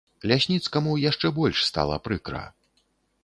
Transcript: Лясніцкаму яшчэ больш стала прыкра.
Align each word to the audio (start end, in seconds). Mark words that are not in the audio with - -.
Лясніцкаму 0.29 0.95
яшчэ 1.01 1.29
больш 1.37 1.61
стала 1.69 1.99
прыкра. 2.07 2.43